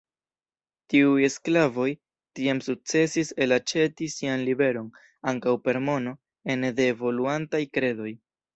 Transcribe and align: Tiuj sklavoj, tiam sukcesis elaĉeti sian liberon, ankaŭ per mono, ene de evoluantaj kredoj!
Tiuj 0.93 1.27
sklavoj, 1.33 1.85
tiam 2.39 2.61
sukcesis 2.69 3.31
elaĉeti 3.47 4.09
sian 4.15 4.47
liberon, 4.49 4.89
ankaŭ 5.35 5.57
per 5.69 5.83
mono, 5.91 6.17
ene 6.57 6.75
de 6.81 6.91
evoluantaj 6.97 7.65
kredoj! 7.79 8.13